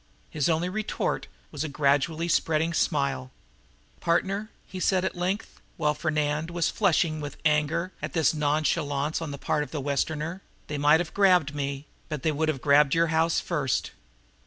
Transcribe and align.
His 0.31 0.49
only 0.49 0.67
retort 0.67 1.27
was 1.51 1.63
a 1.63 1.69
gradually 1.69 2.27
spreading 2.27 2.73
smile. 2.73 3.29
"Partner," 3.99 4.49
he 4.65 4.79
said 4.79 5.05
at 5.05 5.13
length, 5.15 5.61
while 5.77 5.93
Fernand 5.93 6.49
was 6.49 6.71
flushing 6.71 7.21
with 7.21 7.37
anger 7.45 7.91
at 8.01 8.13
this 8.13 8.33
nonchalance 8.33 9.21
on 9.21 9.29
the 9.29 9.37
part 9.37 9.61
of 9.61 9.69
the 9.69 9.79
Westerner, 9.79 10.41
"they 10.65 10.79
might 10.79 11.01
of 11.01 11.13
grabbed 11.13 11.53
me, 11.53 11.85
but 12.09 12.23
they 12.23 12.31
would 12.31 12.49
have 12.49 12.61
grabbed 12.63 12.95
your 12.95 13.09
house 13.13 13.39
first." 13.39 13.91